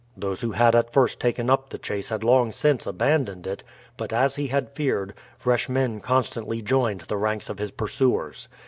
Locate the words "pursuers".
7.69-8.47